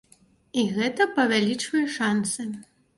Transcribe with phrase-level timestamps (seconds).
[0.61, 2.53] І гэта павялічвае шансы.